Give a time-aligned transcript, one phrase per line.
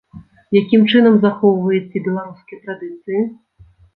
[0.59, 3.21] Якім чынам захоўваеце беларускія традыцыі?